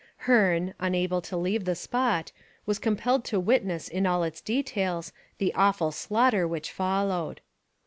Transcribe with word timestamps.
Hearne, 0.25 0.73
unable 0.79 1.21
to 1.21 1.37
leave 1.37 1.65
the 1.65 1.75
spot, 1.75 2.31
was 2.65 2.79
compelled 2.79 3.23
to 3.25 3.39
witness 3.39 3.87
in 3.87 4.07
all 4.07 4.23
its 4.23 4.41
details 4.41 5.13
the 5.37 5.53
awful 5.53 5.91
slaughter 5.91 6.47
which 6.47 6.71
followed. 6.71 7.39